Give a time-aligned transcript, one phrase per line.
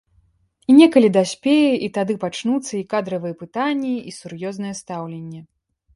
[0.71, 5.45] І некалі даспее, і тады пачнуцца і кадравыя пытанні, і сур'ёзнае стаўленне.